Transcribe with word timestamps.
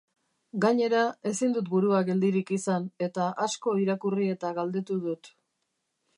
Gainera, 0.63 1.01
ezin 1.31 1.53
dut 1.57 1.69
burua 1.73 1.99
geldirik 2.07 2.55
izan 2.57 2.89
eta 3.09 3.29
asko 3.47 3.75
irakurri 3.83 4.33
eta 4.39 4.55
galdetu 4.59 4.99
dut. 5.07 5.33